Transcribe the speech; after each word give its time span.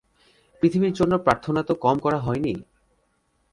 পৃথিবীর 0.61 0.93
জন্যে 0.93 1.17
প্রার্থনা 1.17 1.61
তো 1.63 1.73
কম 1.75 1.95
করা 1.99 2.19
হয়নি! 2.19 2.53